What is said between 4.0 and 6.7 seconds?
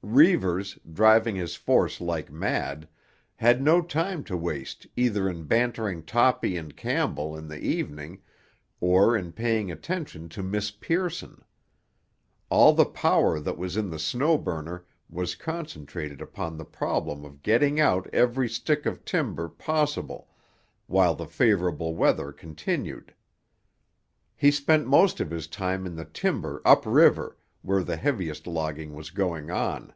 to waste either in bantering Toppy